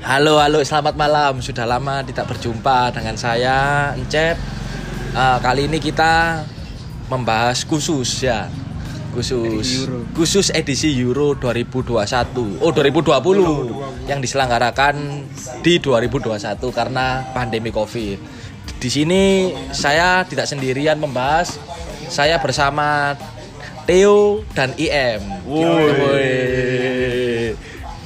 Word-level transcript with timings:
Halo, 0.00 0.40
halo, 0.40 0.64
selamat 0.64 0.96
malam. 0.96 1.44
Sudah 1.44 1.68
lama 1.68 2.00
tidak 2.00 2.32
berjumpa 2.32 2.88
dengan 2.88 3.20
saya, 3.20 3.92
Encep. 4.00 4.32
Eh, 5.12 5.38
kali 5.44 5.68
ini 5.68 5.76
kita 5.76 6.40
membahas 7.12 7.68
khusus 7.68 8.24
ya. 8.24 8.48
Khusus 9.12 9.84
khusus 10.16 10.48
edisi 10.56 10.96
Euro 11.04 11.36
2021. 11.36 12.64
Oh, 12.64 12.72
2020 12.72 14.08
yang 14.08 14.24
diselenggarakan 14.24 15.28
di 15.60 15.76
2021 15.76 16.72
karena 16.72 17.20
pandemi 17.36 17.68
Covid. 17.68 18.16
Di 18.80 18.88
sini 18.88 19.52
saya 19.68 20.24
tidak 20.24 20.48
sendirian 20.48 20.96
membahas. 20.96 21.60
Saya 22.08 22.40
bersama 22.40 23.20
Theo 23.84 24.48
dan 24.56 24.72
IM. 24.80 25.44
Woi. 25.44 26.40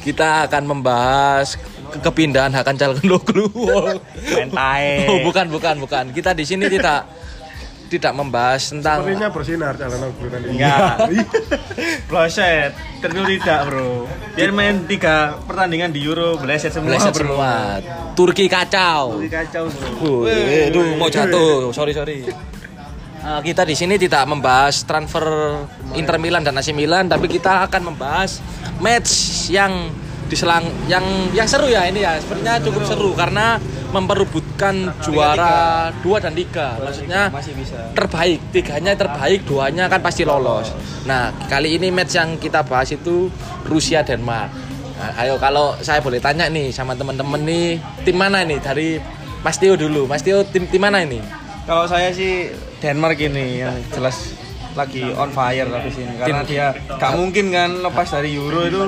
Kita 0.03 0.51
akan 0.51 0.69
membahas 0.69 1.55
ke- 1.95 2.03
kepindahan 2.03 2.51
Hakan 2.51 2.75
Calhanoglu. 2.75 3.47
Mentai. 4.27 5.07
Oh, 5.11 5.23
bukan, 5.23 5.47
bukan, 5.49 5.79
bukan. 5.79 6.05
Kita 6.11 6.35
di 6.35 6.43
sini 6.43 6.67
tidak 6.67 7.07
tidak 7.85 8.11
membahas 8.11 8.75
tentang 8.75 9.07
Sepertinya 9.07 9.31
bersinar 9.31 9.73
calon 9.79 10.03
aku 10.03 10.27
tadi. 10.27 10.47
Enggak. 10.51 10.95
Bloset. 12.11 12.73
Tentu 12.99 13.23
tidak, 13.29 13.61
Bro. 13.69 14.09
Dia 14.35 14.51
main 14.51 14.83
tiga 14.89 15.39
pertandingan 15.45 15.93
di 15.93 16.01
Euro, 16.03 16.35
bleset 16.35 16.73
semua, 16.73 16.91
meleset 16.91 17.13
Bro. 17.15 17.37
semua. 17.37 17.53
Turki 18.15 18.49
kacau. 18.49 19.21
Ini 19.21 19.29
Kacau, 19.29 19.65
Bro. 20.01 20.27
Aduh, 20.27 20.97
mau 20.97 21.07
jatuh. 21.07 21.71
Sorry, 21.71 21.93
sorry. 21.93 22.27
Uh, 23.25 23.41
kita 23.41 23.65
di 23.65 23.73
sini 23.73 23.97
tidak 23.97 24.27
membahas 24.27 24.85
transfer 24.85 25.25
Inter 25.95 26.19
Milan 26.19 26.43
dan 26.43 26.57
AC 26.57 26.77
Milan, 26.77 27.09
tapi 27.09 27.25
kita 27.25 27.65
akan 27.65 27.95
membahas 27.95 28.43
match 28.81 29.13
yang 29.49 29.89
diselang 30.35 30.67
yang 30.91 31.07
yang 31.31 31.47
seru 31.47 31.71
ya 31.71 31.87
ini 31.87 32.03
ya. 32.03 32.19
Sepertinya 32.19 32.59
cukup 32.59 32.83
seru 32.83 33.11
karena 33.15 33.63
memperebutkan 33.95 34.91
juara 34.99 35.89
2 36.03 36.19
dan 36.19 36.35
3. 36.35 36.83
Maksudnya 36.83 37.31
terbaik, 37.95 38.43
tiganya 38.51 38.99
terbaik, 38.99 39.47
duanya 39.47 39.87
kan 39.87 40.03
pasti 40.03 40.27
lolos. 40.27 40.75
Nah, 41.07 41.31
kali 41.47 41.79
ini 41.79 41.95
match 41.95 42.19
yang 42.19 42.35
kita 42.43 42.67
bahas 42.67 42.91
itu 42.91 43.31
Rusia 43.71 44.03
Denmark. 44.03 44.51
Nah, 44.99 45.11
ayo 45.23 45.39
kalau 45.39 45.79
saya 45.79 46.03
boleh 46.03 46.19
tanya 46.19 46.51
nih 46.51 46.75
sama 46.75 46.99
teman-teman 46.99 47.39
nih, 47.47 47.79
tim 48.03 48.19
mana 48.19 48.43
nih 48.43 48.59
dari 48.59 48.99
Mas 49.47 49.63
Tio 49.63 49.79
dulu. 49.79 50.11
Mas 50.11 50.27
Tio 50.27 50.43
tim 50.43 50.67
tim 50.67 50.83
mana 50.83 51.07
ini? 51.07 51.23
Kalau 51.65 51.87
saya 51.87 52.11
sih 52.11 52.51
Denmark 52.83 53.17
ini 53.17 53.63
yang 53.63 53.73
jelas 53.95 54.37
lagi 54.75 55.07
on 55.15 55.31
fire 55.31 55.71
habis 55.71 55.95
ini 55.97 56.19
karena 56.19 56.43
dia 56.43 56.75
gak 56.99 57.15
mungkin 57.15 57.55
kan 57.55 57.79
lepas 57.79 58.11
dari 58.11 58.35
Euro 58.35 58.67
itu 58.67 58.83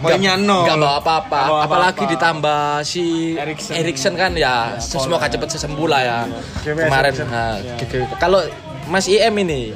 poinnya 0.00 0.34
nol. 0.34 0.62
Gak 0.62 0.76
bawa 0.76 0.96
apa-apa. 0.96 1.36
Nggak 1.36 1.48
bawa 1.48 1.62
Apalagi 1.62 1.96
apa-apa. 1.98 2.12
ditambah 2.14 2.62
si 2.82 3.04
Eriksen. 3.34 3.72
Eriksen 3.74 4.14
kan 4.14 4.32
ya 4.32 4.76
semoga 4.78 5.26
cepat 5.26 5.48
sembuh 5.50 5.86
lah 5.86 6.00
ya. 6.00 6.18
GWS 6.62 6.86
Kemarin 6.86 7.12
nah, 7.26 7.52
g- 7.76 8.10
kalau 8.16 8.40
Mas 8.86 9.06
IM 9.06 9.34
ini 9.38 9.74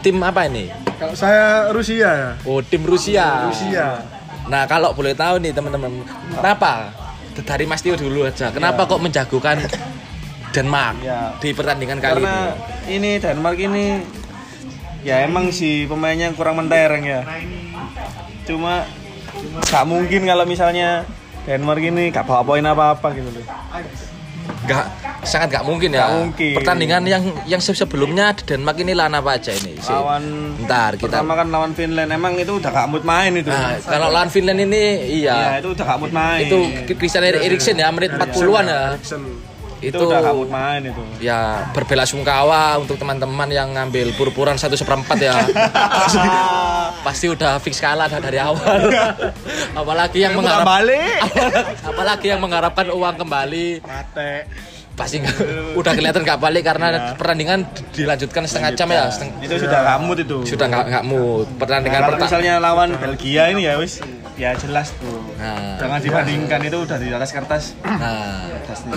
tim 0.00 0.20
apa 0.20 0.44
ini? 0.44 0.68
Kalau 0.94 1.12
saya 1.12 1.68
Rusia 1.68 2.06
ya. 2.06 2.30
Oh, 2.44 2.60
tim 2.60 2.82
Rusia. 2.82 3.48
Rusia. 3.48 3.98
Nah, 4.44 4.62
kalau 4.64 4.92
boleh 4.92 5.12
tahu 5.12 5.40
nih 5.40 5.50
teman-teman, 5.50 6.04
kenapa 6.30 6.92
dari 7.40 7.64
Mas 7.64 7.80
Tio 7.80 7.96
dulu 7.96 8.22
aja, 8.22 8.48
kenapa 8.48 8.84
kok 8.84 9.00
menjagokan 9.00 9.58
Denmark 10.52 11.00
Ya. 11.00 11.34
di 11.36 11.50
pertandingan 11.50 11.98
kali 11.98 12.22
karena 12.22 12.54
ini? 12.86 12.94
ini 12.94 13.10
Denmark 13.18 13.58
ini 13.58 13.84
ya 15.02 15.20
emang 15.20 15.50
si 15.50 15.82
pemainnya 15.84 16.30
kurang 16.30 16.56
mentereng 16.56 17.02
ya 17.02 17.26
cuma 18.44 18.86
gak 19.64 19.84
mungkin 19.84 20.20
kalau 20.22 20.44
misalnya 20.44 21.02
Denmark 21.44 21.82
ini 21.82 22.08
gak 22.08 22.24
bawa 22.24 22.42
poin 22.42 22.62
apa-apa 22.62 23.08
gitu 23.12 23.28
loh 23.30 23.44
Gak, 24.64 24.84
sangat 25.22 25.48
gak 25.50 25.64
mungkin 25.64 25.92
ya. 25.92 26.04
Nggak 26.04 26.12
mungkin. 26.18 26.52
Pertandingan 26.56 27.02
yang 27.04 27.24
yang 27.44 27.60
se- 27.60 27.72
sebelumnya 27.74 28.32
di 28.32 28.44
Denmark 28.44 28.76
ini 28.78 28.92
lawan 28.92 29.12
apa 29.14 29.36
aja 29.36 29.52
ini? 29.52 29.76
Si- 29.76 29.88
lawan 29.88 30.24
Ntar 30.58 30.96
kita. 30.96 31.04
pertama 31.04 31.32
kan 31.32 31.48
lawan 31.48 31.72
Finland 31.72 32.08
emang 32.08 32.32
itu 32.34 32.52
udah 32.54 32.70
gak 32.70 32.88
mood 32.88 33.04
main 33.04 33.32
itu 33.34 33.48
Nah, 33.48 33.76
kalau 33.78 34.08
lawan 34.08 34.28
Finland 34.28 34.60
ini 34.62 34.82
ya 35.20 35.36
iya. 35.36 35.60
itu 35.60 35.68
udah 35.70 35.84
gak 35.86 35.98
mood 35.98 36.12
main 36.12 36.44
Itu 36.44 36.58
Christian 36.94 37.24
Eriksen 37.24 37.76
ya 37.76 37.88
menit 37.88 38.12
40-an 38.12 38.64
ya. 38.64 38.80
Eriksen. 38.92 39.20
Itu, 39.84 39.96
Itu 39.96 40.08
udah 40.08 40.32
mood 40.32 40.48
main 40.48 40.80
itu. 40.80 41.02
ya 41.20 41.68
berbela 41.70 42.04
sungkawa 42.04 42.80
untuk 42.80 42.96
teman-teman 42.96 43.48
yang 43.48 43.68
ngambil 43.72 44.14
pur-puran 44.14 44.56
satu 44.56 44.74
seperempat 44.74 45.18
ya. 45.18 45.36
Pasti, 45.72 46.28
pasti 47.06 47.26
udah 47.28 47.60
fix 47.60 47.78
kalah 47.78 48.08
dah 48.08 48.20
dari 48.20 48.38
awal. 48.38 48.88
Apalagi 49.80 50.24
yang 50.24 50.34
mengharap 50.34 50.64
balik. 50.64 51.20
Apalagi 51.90 52.26
yang 52.30 52.40
mengharapkan 52.40 52.88
uang 52.88 53.16
kembali. 53.16 53.84
Mate. 53.84 54.32
Pasti 54.94 55.18
nggak- 55.18 55.74
udah 55.74 55.92
kelihatan 55.92 56.22
nggak 56.22 56.38
balik 56.38 56.62
karena 56.62 57.18
pertandingan 57.18 57.66
dilanjutkan 57.90 58.46
setengah 58.46 58.70
jam 58.72 58.88
ya 58.88 59.10
seteng- 59.10 59.34
itu 59.42 59.54
sudah 59.58 59.78
gak 59.82 59.98
mood 59.98 60.18
itu 60.22 60.38
sudah 60.46 60.66
nggak 60.70 60.84
nggak 60.86 61.04
mood 61.04 61.46
pertandingan 61.58 61.98
Nah, 61.98 62.00
kalau 62.00 62.14
pertama 62.14 62.30
misalnya 62.30 62.52
lawan 62.62 62.88
Belgia 62.96 63.42
ini 63.50 63.62
ya 63.66 63.74
wis 63.74 63.98
ya 64.34 64.54
jelas 64.54 64.94
tuh 64.98 65.18
nah, 65.38 65.78
jangan 65.78 65.98
dibandingkan 65.98 66.58
itu 66.62 66.78
udah 66.80 66.96
di 66.96 67.08
atas 67.10 67.30
kertas 67.30 67.64
nah. 67.82 68.50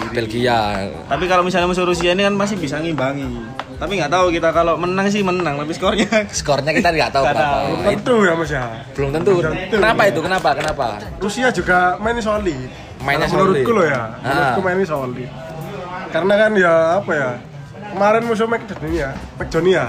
Belgia 0.09 0.89
Tapi 1.05 1.25
kalau 1.25 1.45
misalnya 1.45 1.69
musuh 1.69 1.85
Rusia 1.85 2.11
ini 2.11 2.25
kan 2.25 2.33
masih 2.33 2.57
bisa 2.57 2.81
ngimbangi. 2.81 3.29
Tapi 3.77 3.93
nggak 3.93 4.09
tahu 4.09 4.33
kita 4.33 4.49
kalau 4.49 4.73
menang 4.73 5.05
sih 5.05 5.21
menang, 5.21 5.53
tapi 5.53 5.69
skornya 5.69 6.09
skornya 6.39 6.73
kita 6.73 6.89
nggak 6.89 7.11
tahu 7.13 7.23
berapa 7.23 7.37
tahu. 7.37 7.69
Tentu 7.85 8.15
ya 8.25 8.33
Mas 8.33 8.49
ya. 8.49 8.63
belum 8.97 9.09
tentu 9.13 9.31
kenapa 9.69 10.01
itu 10.09 10.19
kenapa 10.19 10.49
kenapa 10.57 10.85
Rusia 11.21 11.53
juga 11.53 11.93
mainnya 12.01 12.25
solid. 12.25 12.57
Mainnya 12.97 13.29
Kalau 13.29 13.45
menurutku 13.45 13.69
solid. 13.69 13.77
loh 13.77 13.85
ya. 13.85 14.01
Ah. 14.01 14.25
Menurutku 14.25 14.61
mainnya 14.65 14.87
solid. 14.87 15.29
Karena 16.07 16.33
kan 16.37 16.51
ya 16.53 16.73
apa 16.97 17.11
ya? 17.11 17.29
Kemarin 17.87 18.23
musuh 18.23 18.45
Makedonia, 18.45 19.09
Makedonia. 19.35 19.85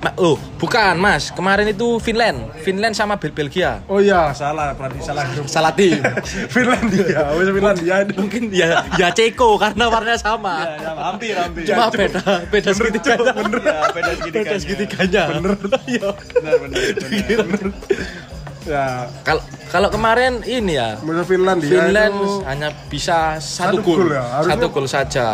Ma- 0.00 0.16
oh 0.16 0.36
bukan 0.56 0.96
mas 0.96 1.28
kemarin 1.28 1.68
itu 1.68 2.00
Finland 2.00 2.48
Finland 2.58 2.92
sama 2.92 3.20
Bel 3.20 3.32
Belgia 3.32 3.84
Oh 3.84 4.00
iya, 4.00 4.32
salah 4.32 4.72
berarti 4.72 4.96
salah 4.98 5.28
grup. 5.28 5.44
salah 5.44 5.72
tim 5.72 6.00
Finlandia, 6.54 7.20
wis 7.34 7.48
Finlandia 7.50 7.94
itu. 8.00 8.12
mungkin 8.16 8.48
ya 8.48 8.80
ya 8.94 9.08
Ceko 9.10 9.56
karena 9.56 9.84
warnanya 9.86 10.16
sama 10.16 10.64
Ya, 10.64 10.96
hampir 10.96 11.34
hampir. 11.34 11.64
cuma 11.66 11.88
beda 11.90 12.22
beda 12.48 12.70
segitiganya 12.72 13.32
Ya, 13.60 13.76
beda 13.92 14.10
segitiganya. 14.14 14.40
beda 14.46 14.56
segitiganya 14.56 15.22
bener 15.28 15.52
Iya. 15.84 16.08
Benar 16.32 16.54
benar. 16.56 16.80
benar. 17.44 17.70
Ya, 18.68 19.08
kalau 19.24 19.40
kalau 19.72 19.88
kemarin 19.88 20.44
ini 20.44 20.76
ya 20.76 21.00
musuh 21.00 21.24
Finlandia 21.24 21.64
Finland 21.70 22.12
itu 22.12 22.30
hanya 22.44 22.68
bisa 22.92 23.40
satu 23.40 23.80
Satu 23.80 23.80
gol. 23.80 23.96
gol 24.04 24.10
ya, 24.12 24.24
harusnya- 24.36 24.52
satu 24.52 24.66
gol 24.68 24.86
saja 24.86 25.26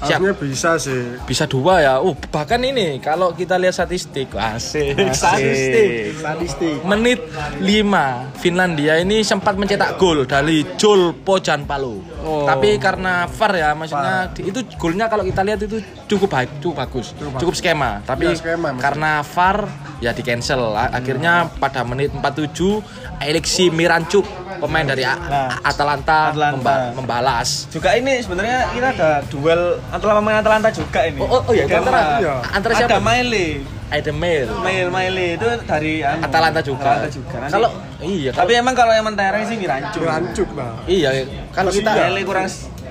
siap 0.00 0.18
harusnya 0.20 0.34
bisa 0.36 0.70
sih. 0.76 1.02
bisa 1.24 1.44
dua 1.44 1.74
ya 1.78 1.94
oh 1.98 2.14
bahkan 2.28 2.58
ini 2.60 2.98
kalau 2.98 3.32
kita 3.32 3.54
lihat 3.54 3.74
statistik 3.74 4.30
asik, 4.30 4.94
statistik 5.10 6.14
Statistik. 6.14 6.76
menit 6.82 7.18
5 7.58 8.38
Finlandia 8.38 8.94
ini 8.96 9.20
sempat 9.20 9.54
mencetak 9.54 9.96
gol 9.96 10.22
dari 10.22 10.62
Jol 10.76 11.12
Pojan 11.16 11.64
Palu. 11.64 11.98
Oh. 12.20 12.44
Tapi 12.44 12.76
karena 12.76 13.26
VAR 13.26 13.52
ya 13.52 13.70
maksudnya 13.72 14.30
di- 14.30 14.46
itu 14.46 14.60
golnya 14.76 15.06
kalau 15.06 15.22
kita 15.22 15.42
lihat 15.42 15.60
itu 15.60 15.78
cukup 16.06 16.28
baik, 16.28 16.50
cukup 16.58 16.76
bagus, 16.78 17.10
Cukup 17.12 17.38
cukup, 17.38 17.54
skema. 17.54 18.02
Tapi 18.02 18.26
Ya, 18.26 18.34
skema, 18.34 18.70
maksudnya. 18.70 18.82
karena 18.82 19.10
VAR 19.24 19.58
ya 19.98 20.10
di 20.12 20.22
cancel. 20.22 20.62
Akhirnya 20.72 21.50
pada 21.52 21.82
menit 21.82 22.10
47 22.12 22.82
Alexi 23.18 23.68
Mirancuk 23.68 24.26
pemain 24.58 24.84
dari 24.84 25.02
A- 25.02 25.16
Nah, 25.16 25.48
Atalanta, 25.60 26.18
Atalanta. 26.30 26.52
memba- 26.52 26.90
membalas. 26.94 27.66
Juga 27.68 27.94
ini 27.94 28.18
sebenarnya 28.18 28.70
kita 28.70 28.88
ada 28.92 29.10
duel 29.24 29.62
antara 29.88 30.12
pemain 30.14 30.36
Atalanta 30.36 30.68
juga 30.68 31.00
ini. 31.02 31.18
Oh, 31.18 31.28
oh, 31.28 31.40
oh 31.42 31.52
iya, 31.52 31.64
Denmark. 31.64 31.82
antara- 31.82 32.18
iya. 32.18 32.34
antara 32.50 32.72
ada 32.74 32.80
siapa? 32.84 32.98
Maile. 33.00 33.46
Ada 33.88 34.12
Mail. 34.12 34.46
Mail 34.60 34.86
Maile 34.88 35.26
itu 35.34 35.48
dari 35.64 36.04
anu, 36.04 36.20
Atalanta 36.20 36.60
juga. 36.60 36.84
Atalanta 36.92 37.08
juga. 37.08 37.36
Nanti- 37.38 37.54
Kalau 37.54 37.68
iya, 38.02 38.30
tapi 38.30 38.52
emang 38.52 38.74
kalau 38.74 38.92
yang 38.92 39.06
mentereng 39.06 39.44
sih 39.44 39.56
Mirancu. 39.56 39.98
Rancuk 40.02 40.48
lah. 40.52 40.76
iya 40.84 41.08
kalau 41.50 41.72
kita 41.72 41.90
Maile 41.90 42.20
kurang 42.22 42.46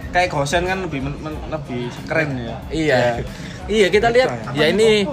kayak 0.08 0.28
Gosen 0.28 0.64
kan 0.64 0.82
lebih 0.82 1.00
men- 1.00 1.20
men- 1.22 1.42
lebih 1.48 1.82
keren 2.04 2.30
ya. 2.40 2.56
Iya. 2.68 2.98
Iya, 3.68 3.88
kita 3.90 4.08
lihat 4.10 4.30
ya 4.54 4.66
ini 4.68 5.06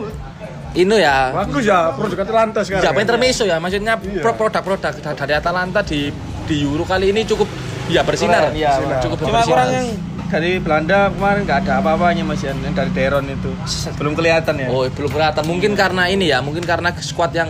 ini 0.74 0.96
ya 0.96 1.30
Bagus 1.30 1.62
ya, 1.62 1.92
produk 1.92 2.18
Atalanta 2.18 2.60
sekarang. 2.62 2.82
Siapa 2.82 2.98
intermezzo 2.98 3.44
ya, 3.44 3.56
maksudnya 3.58 3.94
Iya. 3.96 4.22
pro- 4.22 4.34
produk-produk 4.34 4.90
da- 4.94 5.14
dari 5.14 5.32
Atalanta 5.32 5.80
di 5.82 6.10
di 6.44 6.60
Euro 6.60 6.84
kali 6.84 7.10
ini 7.10 7.22
cukup 7.22 7.48
ya 7.86 8.00
bersinar, 8.00 8.48
Keren, 8.48 8.54
iya, 8.54 8.72
Bersinar. 8.74 9.00
cukup 9.02 9.16
Cuma 9.20 9.30
bersinar. 9.34 9.46
kurang 9.46 9.68
yang 9.70 9.88
dari 10.24 10.50
Belanda 10.56 10.98
kemarin 11.08 11.40
nggak 11.42 11.58
ada 11.60 11.72
apa-apanya 11.78 12.22
mas 12.22 12.40
Yan. 12.40 12.56
yang 12.58 12.74
dari 12.74 12.90
Deron 12.90 13.24
itu 13.26 13.50
belum 13.94 14.12
kelihatan 14.12 14.54
ya. 14.56 14.68
Oh, 14.68 14.82
belum 14.84 15.10
kelihatan. 15.10 15.42
Mungkin 15.44 15.72
karena 15.74 16.04
ini 16.06 16.26
ya, 16.26 16.40
mungkin 16.40 16.62
karena 16.62 16.90
skuad 16.92 17.30
yang 17.30 17.48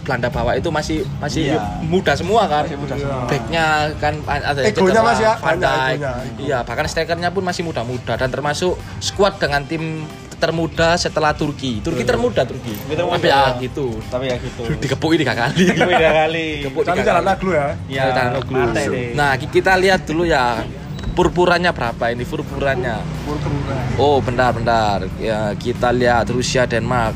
Belanda 0.00 0.28
bawa 0.28 0.54
itu 0.54 0.68
masih 0.68 1.04
masih 1.16 1.52
Iya. 1.52 1.60
muda 1.82 2.12
semua 2.14 2.46
kan. 2.46 2.64
Masih 2.64 2.78
muda 2.78 2.94
semua. 2.94 3.24
Backnya 3.26 3.64
kan 3.96 4.14
ada 4.24 4.60
Egonya 4.62 4.72
Cedera, 4.94 5.02
masih 5.02 5.24
ya, 5.24 5.34
Van 5.34 5.44
banyak 5.50 5.60
Dijk. 5.60 5.90
egonya. 5.90 6.12
Iya, 6.38 6.58
bahkan 6.62 6.84
strikernya 6.86 7.28
pun 7.30 7.42
masih 7.42 7.62
muda-muda 7.62 8.14
dan 8.14 8.28
termasuk 8.28 8.74
skuad 8.98 9.36
dengan 9.36 9.62
tim 9.64 10.08
termuda 10.40 10.96
setelah 10.96 11.36
Turki. 11.36 11.84
Turki 11.84 12.02
termuda 12.02 12.42
Turki. 12.42 12.72
termuda. 12.88 13.14
Tapi 13.14 13.28
ya 13.28 13.42
gitu. 13.60 13.86
Tapi 14.08 14.24
ya 14.26 14.36
gitu. 14.40 14.62
Dikepuk 14.82 15.12
ini 15.12 15.22
kali. 15.22 15.64
Beda 15.70 16.08
kali. 16.24 16.46
Dikepuk 16.64 16.82
tiga 16.82 17.02
jalan 17.12 17.22
kali. 17.22 17.34
aglu 17.36 17.50
ya. 17.52 17.66
Ya, 17.86 18.04
nuglu. 18.32 18.56
mate 18.58 18.82
deh. 18.88 19.08
Nah, 19.12 19.36
ki- 19.36 19.52
kita 19.52 19.76
lihat 19.76 20.08
dulu 20.08 20.24
ya 20.24 20.64
purpurannya 21.12 21.70
berapa 21.70 22.04
ini 22.08 22.24
purpurannya. 22.24 22.96
Purpura. 23.22 23.76
Oh, 23.94 24.18
bentar, 24.18 24.50
bentar. 24.50 25.04
Ya, 25.20 25.52
kita 25.54 25.92
lihat 25.92 26.32
Rusia 26.32 26.64
Denmark. 26.64 27.12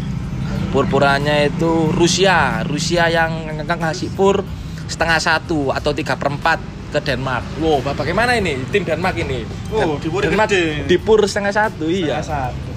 Purpurannya 0.71 1.49
itu 1.49 1.89
Rusia, 1.89 2.61
Rusia 2.63 3.07
yang 3.07 3.47
ngasih 3.65 4.11
pur 4.13 4.43
setengah 4.85 5.17
satu 5.17 5.71
atau 5.71 5.95
tiga 5.95 6.19
perempat 6.19 6.59
ke 6.91 6.99
Denmark. 7.01 7.59
Wow, 7.59 7.79
bagaimana 7.81 8.35
ini 8.35 8.59
tim 8.69 8.83
Denmark 8.83 9.15
ini? 9.17 9.47
Oh, 9.71 9.95
Dan- 9.95 9.99
di 9.99 10.09
pur 10.09 10.21
Denmark 10.23 10.51
gede. 10.51 10.83
di 10.85 10.97
pur 10.99 11.23
setengah 11.25 11.55
satu, 11.55 11.87
iya. 11.87 12.19
Satu. 12.19 12.74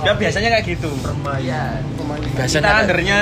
Ya 0.00 0.12
biasanya 0.12 0.48
kayak 0.50 0.64
gitu. 0.68 0.90
Iya. 1.38 1.80
Kita 1.88 2.36
Biasanya 2.36 2.70
undernya 2.82 3.18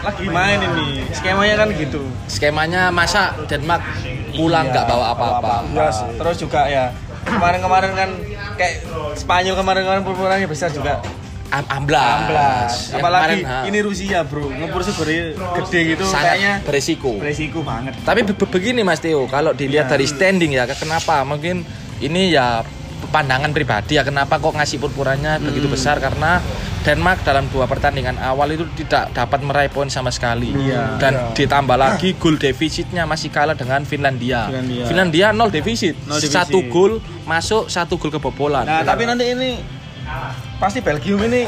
lagi 0.00 0.26
main 0.26 0.58
ini. 0.60 0.88
Skemanya 1.10 1.54
kan 1.56 1.68
gitu. 1.72 2.02
skemanya 2.26 2.82
masa 2.88 3.34
Denmark 3.44 3.82
pulang 4.32 4.66
nggak 4.68 4.84
bawa 4.86 5.06
apa-apa. 5.12 5.54
Iya. 5.68 5.88
Terus 6.16 6.36
juga 6.38 6.60
ya 6.66 6.84
kemarin-kemarin 7.22 7.92
kan 7.92 8.10
kayak 8.54 8.74
Spanyol 9.12 9.54
kemarin-kemarin 9.54 10.02
purpurannya 10.02 10.46
besar 10.46 10.70
juga. 10.70 11.02
Am 11.50 11.66
amblas. 11.66 12.14
Amblas. 12.22 12.72
Yang 12.88 13.02
Apalagi 13.02 13.38
kemarin, 13.42 13.66
ini 13.66 13.78
Rusia, 13.82 14.18
Bro. 14.22 14.54
Ngepur 14.54 14.86
segede 14.86 15.34
gede 15.34 15.80
gitu 15.92 16.06
sangat 16.06 16.38
kayaknya 16.38 16.52
beresiko. 16.62 17.10
beresiko 17.18 17.58
banget. 17.60 17.98
Tapi 18.00 18.22
be- 18.22 18.38
be- 18.38 18.46
begini 18.48 18.86
Mas 18.86 19.02
Teo, 19.02 19.26
kalau 19.26 19.50
dilihat 19.50 19.90
Iya. 19.90 19.92
dari 19.92 20.06
standing 20.06 20.54
ya, 20.54 20.70
kenapa? 20.70 21.26
Mungkin 21.26 21.66
ini 21.98 22.30
ya 22.30 22.62
pandangan 23.08 23.50
pribadi 23.50 23.96
ya, 23.96 24.04
kenapa 24.04 24.36
kok 24.36 24.52
ngasih 24.52 24.76
purpurannya 24.76 25.40
begitu 25.40 25.66
Hmm. 25.66 25.74
besar? 25.74 25.96
Karena 25.96 26.42
Denmark 26.80 27.24
dalam 27.24 27.44
dua 27.52 27.68
pertandingan 27.68 28.16
awal 28.16 28.56
itu 28.56 28.64
tidak 28.76 29.12
dapat 29.12 29.40
meraih 29.44 29.68
poin 29.68 29.88
sama 29.92 30.08
sekali. 30.08 30.52
Iya. 30.52 30.96
Dan 30.96 31.32
ditambah 31.36 31.76
lagi 31.76 32.16
gol 32.16 32.40
defisitnya 32.40 33.04
masih 33.04 33.28
kalah 33.28 33.52
dengan 33.52 33.84
Finlandia. 33.84 34.48
Finlandia. 34.88 35.32
nol 35.32 35.52
defisit. 35.52 35.96
Nol 36.08 36.16
defisit. 36.16 36.32
Satu 36.40 36.64
gol 36.72 37.00
masuk, 37.28 37.68
satu 37.68 38.00
gol 38.00 38.12
kebobolan. 38.12 38.64
Nah, 38.64 38.80
tapi 38.80 39.04
nanti 39.04 39.28
ini 39.28 39.60
pasti 40.56 40.80
Belgium 40.80 41.20
ini 41.24 41.44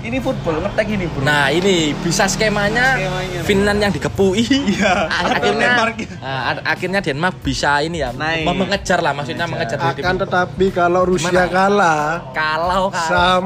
ini 0.00 0.18
football 0.18 0.60
ngetek 0.60 0.86
ini, 0.88 1.04
Bro. 1.06 1.22
Nah 1.22 1.48
ini 1.48 1.92
bisa 1.96 2.24
skemanya, 2.24 2.94
Skemanya. 2.94 3.40
Finland 3.42 3.78
yang 3.80 3.92
dikepui. 3.92 4.44
Iya, 4.44 4.94
akhirnya, 5.26 5.68
Denmark. 5.68 5.96
Nah, 6.16 6.40
ad- 6.48 6.64
akhirnya 6.64 7.00
Denmark 7.00 7.36
bisa 7.40 7.70
ini 7.80 7.98
ya, 7.98 8.10
Naik. 8.10 8.46
mengejar 8.46 8.98
lah, 8.98 9.12
maksudnya 9.12 9.44
mengejar. 9.44 9.76
dari 9.76 9.98
Akan 9.98 10.16
tetapi 10.16 10.66
kalau 10.70 11.02
Rusia 11.04 11.28
Gimana? 11.28 11.48
kalah, 11.48 12.02
kalau 12.30 12.82
kalau- 12.88 13.08
sam 13.08 13.42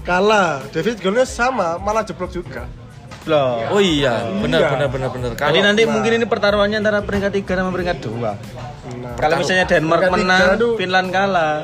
kalah, 0.00 0.64
David 0.68 0.98
golnya 0.98 1.24
sama, 1.24 1.76
malah 1.76 2.02
jeblok 2.02 2.30
juga. 2.30 2.64
Loh. 3.22 3.68
Oh 3.70 3.78
iya, 3.78 4.32
benar 4.34 4.58
Iya. 4.58 4.68
benar 4.72 4.88
benar 4.88 5.08
benar. 5.12 5.30
Kalau 5.34 5.52
Jadi 5.52 5.60
nanti 5.60 5.82
Nah. 5.84 5.92
mungkin 5.92 6.12
ini 6.16 6.24
pertaruhannya 6.24 6.80
antara 6.80 7.04
peringkat 7.04 7.32
3 7.34 7.52
sama 7.54 7.68
peringkat 7.68 7.98
2. 8.00 8.32
Nah, 8.96 9.12
Kalau 9.14 9.36
misalnya 9.36 9.68
Denmark 9.68 10.00
peringkat 10.02 10.24
menang, 10.24 10.40
tiga 10.56 10.76
Finland 10.80 11.08
kalah. 11.12 11.56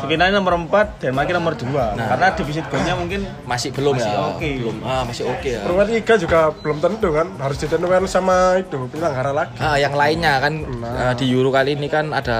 Finland 0.00 0.32
nomor 0.32 0.54
4, 0.60 1.00
Denmark 1.00 1.28
nomor 1.30 1.52
2. 1.52 1.66
Nah. 1.94 2.06
Karena 2.08 2.26
defisit 2.32 2.64
golnya 2.66 2.94
mungkin 2.94 3.20
masih 3.44 3.70
belum 3.70 3.94
Masih 3.94 4.08
ya. 4.08 4.20
oke. 4.28 4.50
Belum. 4.58 4.76
Ah, 4.80 5.02
masih 5.02 5.24
oke 5.26 5.48
ya. 5.48 5.60
peringkat 5.60 5.86
tiga 5.92 6.14
juga 6.16 6.38
belum 6.54 6.78
tentu 6.78 7.08
kan, 7.10 7.26
harus 7.36 7.56
ditentukan 7.56 8.02
sama 8.04 8.36
itu 8.56 8.78
penyelenggara 8.86 9.32
lagi. 9.32 9.56
Ah, 9.58 9.76
yang 9.76 9.92
lainnya 9.92 10.38
kan 10.38 10.52
Nah. 10.78 11.10
eh, 11.10 11.14
di 11.16 11.26
Euro 11.28 11.48
kali 11.48 11.74
ini 11.74 11.86
kan 11.86 12.10
ada 12.10 12.38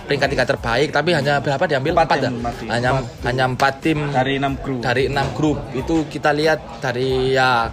peringkat 0.00 0.28
tiga 0.28 0.44
terbaik, 0.46 0.88
tapi 0.88 1.10
hanya 1.10 1.38
berapa 1.38 1.64
diambil 1.64 1.92
Empat 1.92 2.04
empat, 2.04 2.16
tim, 2.16 2.22
ya? 2.22 2.30
empat 2.38 2.54
tim. 2.54 2.68
Hanya 2.68 2.90
hanya 3.22 3.44
empat 3.46 3.74
tim 3.80 3.98
dari 4.08 4.34
6 4.36 4.54
grup. 4.56 4.80
dari 4.80 5.02
enam 5.06 5.26
grup 5.32 5.58
itu 5.72 5.94
kita 6.06 6.30
lihat 6.30 6.58
dari 6.78 7.32
ya 7.32 7.66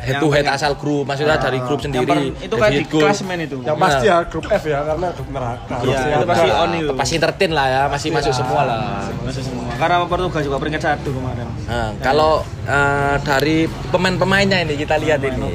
head 0.00 0.16
to 0.16 0.28
head 0.28 0.46
asal 0.48 0.72
grup 0.74 1.04
maksudnya 1.04 1.36
dari 1.36 1.60
grup 1.60 1.78
Yang 1.78 1.84
sendiri 1.92 2.22
itu 2.40 2.54
kayak 2.56 2.72
di 2.72 2.84
klasemen 2.84 3.38
itu. 3.40 3.56
Yang 3.60 3.76
Nah. 3.76 3.84
pasti 3.84 4.06
ya 4.08 4.16
grup 4.24 4.44
F 4.48 4.64
ya, 4.64 4.80
karena 4.82 5.06
grup 5.12 5.28
neraka. 5.30 5.74
Iya, 5.80 5.92
Pasti 5.92 6.08
itu 6.10 6.26
pasti 6.26 6.48
on 6.50 6.70
itu. 6.74 6.92
pasti 6.96 7.14
entertain 7.16 7.52
lah 7.52 7.66
ya 7.66 7.82
masih 7.86 8.08
masuk 8.10 8.32
semua 8.32 8.62
lah 8.64 8.82
Masuk 9.20 9.42
semua. 9.44 9.64
Karena 9.76 9.96
Portugal 10.04 10.42
juga 10.42 10.56
peringkat 10.56 10.82
1 10.82 11.10
kemarin. 11.10 11.46
Nah, 11.64 11.88
kalau 12.00 12.32
eh, 12.64 13.16
dari 13.20 13.58
pemain-pemainnya 13.90 14.58
ini 14.62 14.74
kita 14.74 14.96
lihat 14.96 15.20
ini. 15.22 15.50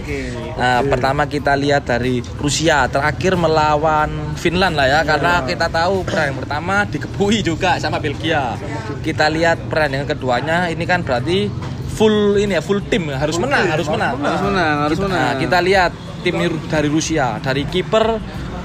Nah, 0.56 0.80
pertama 0.84 1.26
kita 1.26 1.54
lihat 1.54 1.84
dari 1.84 2.24
Rusia 2.40 2.88
terakhir 2.88 3.36
melawan 3.36 4.34
Finland 4.36 4.74
lah 4.74 4.88
ya 4.88 5.00
karena 5.04 5.44
kita 5.44 5.68
tahu 5.68 6.04
peran 6.04 6.32
yang 6.32 6.40
pertama 6.40 6.86
dikepui 6.86 7.42
juga 7.42 7.76
sama 7.78 7.98
Belgia. 7.98 8.56
Kita 9.02 9.28
lihat 9.28 9.68
peran 9.68 9.92
yang 9.92 10.06
keduanya 10.06 10.68
ini 10.68 10.84
kan 10.84 11.02
berarti 11.02 11.48
full 11.96 12.36
ini 12.36 12.60
ya 12.60 12.62
full 12.62 12.84
tim 12.84 13.08
harus 13.08 13.40
menang, 13.40 13.66
harus 13.72 13.88
menang. 13.88 14.20
Harus 14.20 14.44
menang, 14.44 14.76
harus 14.84 14.98
Kita- 15.00 15.08
menang. 15.08 15.24
Nah, 15.24 15.34
kita 15.40 15.58
lihat 15.64 15.92
tim 16.22 16.36
dari 16.68 16.90
Rusia, 16.92 17.40
dari 17.40 17.64
kiper 17.64 18.06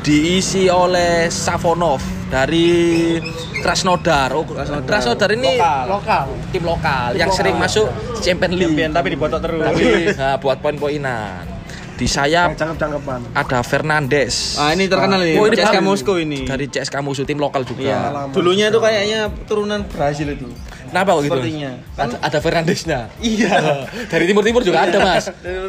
diisi 0.01 0.67
oleh 0.67 1.29
Savonov 1.31 2.01
dari 2.33 3.19
Krasnodar. 3.61 4.33
Oh, 4.33 4.49
Krasnodar. 4.49 4.89
Krasnodar 4.89 5.31
ini 5.37 5.61
Lokal. 5.61 5.85
Lokal. 5.87 6.27
tim 6.51 6.65
lokal 6.65 7.09
yang 7.15 7.31
sering 7.31 7.55
masuk 7.61 7.87
Champions 8.25 8.57
League. 8.57 8.73
Champion 8.73 8.91
tapi 8.97 9.09
dibotok 9.13 9.41
terus. 9.45 9.61
Tapi 9.61 9.85
nah, 10.17 10.37
buat 10.41 10.59
poin-poinan. 10.65 11.60
Di 12.01 12.09
sayap 12.09 12.57
Yang 12.57 12.61
cakep-cakepan. 12.65 13.21
ada 13.37 13.59
Fernandes. 13.61 14.57
Ah, 14.57 14.73
ini 14.73 14.89
terkenal 14.89 15.21
nih. 15.21 15.37
Oh, 15.37 15.45
ini 15.45 15.53
CSKA 15.55 15.73
baru. 15.75 15.85
Moskow 15.85 16.17
ini. 16.17 16.49
Dari 16.49 16.65
CSKA 16.65 17.01
Moskow 17.01 17.23
tim 17.23 17.37
lokal 17.37 17.63
juga. 17.63 17.85
Iya. 17.85 18.01
Dulunya 18.33 18.67
itu 18.67 18.81
kayaknya 18.81 19.21
turunan 19.45 19.85
Brasil 19.85 20.25
itu. 20.27 20.49
Kenapa 20.89 21.13
kok 21.13 21.23
gitu? 21.23 21.37
Sepertinya. 21.37 21.71
Kan 21.95 22.09
Ada, 22.09 22.17
ada 22.25 22.39
Fernandesnya. 22.41 23.01
iya. 23.21 23.53
Dari 24.13 24.25
timur-timur 24.25 24.65
juga 24.65 24.83
ada, 24.83 24.97
Mas. 24.99 25.29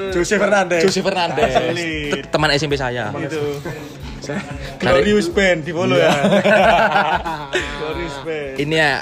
Jose 0.10 0.40
Fernandez. 0.42 0.82
Jose 0.82 1.00
Fernandes. 1.00 1.52
Teman 2.26 2.50
SMP 2.56 2.80
saya. 2.80 3.12
Dari- 3.12 5.04
Glorious 5.04 5.28
Band 5.28 5.60
di 5.62 5.72
follow 5.72 6.00
ya. 6.00 6.10
Glorious 7.78 8.18
Band. 8.24 8.56
Ini 8.56 8.74
ya 8.74 8.94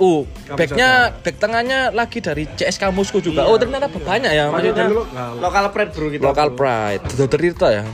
Uh, 0.00 0.24
backnya, 0.56 1.12
back 1.20 1.36
tengahnya 1.36 1.92
lagi 1.92 2.24
dari 2.24 2.48
CSKA 2.48 2.88
Moskow 2.88 3.20
juga. 3.20 3.44
Oh, 3.44 3.60
ternyata 3.60 3.84
banyak 3.92 4.32
ya 4.32 4.48
maksudnya. 4.48 4.88
Lokal 5.36 5.68
pride 5.76 5.92
bro 5.92 6.08
kita. 6.08 6.24
Lokal 6.24 6.48
pride, 6.56 7.04
Dr. 7.20 7.36
Tirta 7.36 7.68
ya. 7.68 7.84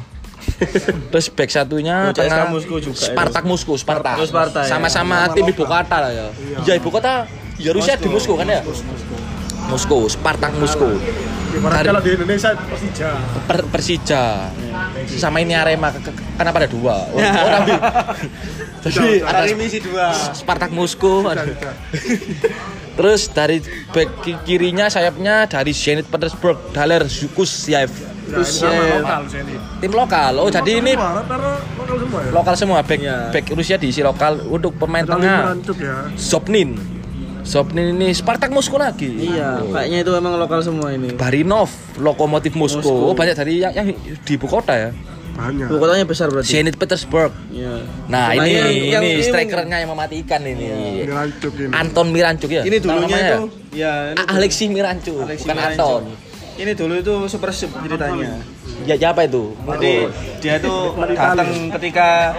Terus 1.10 1.26
back 1.34 1.50
satunya 1.50 2.10
Oh, 2.10 2.14
tengah 2.14 2.54
Moskow 2.54 2.78
juga 2.78 2.94
ya. 2.94 3.10
Spartak 3.10 3.44
Moskow, 3.44 3.74
Spartak. 3.74 4.16
Oh, 4.22 4.26
Spartak 4.26 4.64
ya. 4.64 4.70
Sama-sama 4.70 5.26
tim 5.34 5.50
ibu 5.50 5.66
kota 5.66 5.96
lah 5.98 6.10
ya. 6.14 6.26
Iya, 6.62 6.74
ibu 6.78 6.88
kota 6.94 7.26
ya 7.58 7.70
Rusia 7.74 7.98
di 7.98 8.06
Moskow 8.06 8.38
kan 8.38 8.46
ya? 8.46 8.62
Moskow, 9.66 10.06
Spartak 10.06 10.54
Moskow. 10.54 10.94
Ibarat 11.48 11.82
kalau 11.82 12.00
di 12.00 12.10
Indonesia 12.12 12.52
Persija. 12.54 13.10
Per 13.42 13.58
Persija. 13.66 14.22
Sama 15.08 15.40
ini 15.40 15.52
Arema 15.52 15.88
ke- 15.88 16.04
ke- 16.04 16.14
kenapa 16.34 16.60
ada 16.60 16.68
dua? 16.68 16.96
Oh, 17.06 17.16
oh, 17.16 17.22
tapi 17.50 17.72
jadi 18.86 19.08
ada 19.20 19.42
misi 19.54 19.78
dua. 19.80 20.12
Spartak 20.32 20.70
Moskow. 20.70 21.24
ada- 21.24 21.46
Terus 22.96 23.28
dari 23.28 23.60
back 23.90 24.10
ki- 24.20 24.40
kirinya 24.42 24.86
sayapnya 24.86 25.44
dari 25.44 25.72
Zenit 25.72 26.06
Petersburg, 26.06 26.72
Daler 26.72 27.04
Zukusyev. 27.06 27.92
Sama 28.42 28.72
lokal 28.98 29.22
sini. 29.26 29.54
Tim 29.78 29.92
lokal. 29.92 30.32
Oh, 30.36 30.48
jadi 30.48 30.72
ini 30.76 30.92
lokal 30.92 31.24
semua 31.96 32.20
ya. 32.20 32.30
lokal 32.32 32.54
semua 32.54 32.78
back 32.82 33.00
Iya. 33.00 33.18
back 33.30 33.44
Rusia 33.52 33.76
diisi 33.76 34.00
lokal 34.00 34.42
untuk 34.44 34.74
pemain 34.74 35.04
tengah 35.04 35.54
ya. 35.72 36.10
Zopnin 36.16 36.74
Zopnin 37.46 37.94
ini 37.94 38.10
Spartak 38.10 38.50
Moskow 38.50 38.76
lagi 38.76 39.06
Iya, 39.06 39.62
kayaknya 39.64 39.98
itu 40.00 40.10
memang 40.12 40.34
lokal 40.36 40.60
semua 40.60 40.90
ini. 40.90 41.14
Barinov 41.14 41.70
Lokomotif 41.96 42.52
Moskow 42.52 42.82
Moskow. 42.82 43.06
oh 43.06 43.14
banyak 43.14 43.34
dari 43.34 43.58
yang, 43.58 43.70
yang 43.70 43.86
di 43.96 44.32
ibu 44.32 44.44
kota 44.44 44.74
ya 44.74 44.90
Banyak. 45.32 45.68
Ibu 45.68 45.76
kotanya 45.76 46.04
besar 46.04 46.26
berarti. 46.26 46.48
Zenit 46.50 46.74
Petersburg 46.74 47.30
Iya. 47.48 47.84
nah 48.06 48.30
Pemainnya 48.30 48.66
ini 48.66 48.88
yang- 48.88 49.04
ini 49.04 49.12
yang- 49.12 49.22
strikernya 49.22 49.76
yang 49.78 49.90
mematikan 49.90 50.40
ini 50.42 50.66
Merancuk 51.04 51.54
ini. 51.54 51.70
Anton 51.72 52.06
Mirancuk 52.08 52.50
ya 52.50 52.62
Ini 52.62 52.76
dulunya 52.76 53.04
namanya 53.06 53.30
itu 53.30 53.42
ya 53.74 53.92
ini 54.10 54.18
A- 54.18 54.28
Alexi 54.34 54.64
Mirancuk 54.66 55.22
Alexi 55.22 55.44
bukan 55.44 55.54
Mirancuk. 55.54 56.00
Anton 56.02 56.02
Ini 56.56 56.72
dulu 56.72 56.94
itu 56.96 57.14
super 57.26 57.52
sub 57.52 57.68
ceritanya. 57.76 58.40
ya, 58.82 58.96
ya 58.96 59.12
apa 59.12 59.22
itu 59.22 59.52
Jadi 59.54 59.92
dia 60.40 60.56
tuh 60.56 60.96
datang 61.06 61.48
ketika 61.70 62.32